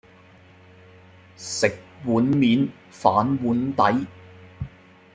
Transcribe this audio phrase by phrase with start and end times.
[1.37, 1.69] 食
[2.05, 3.15] 碗麵反
[3.45, 4.07] 碗底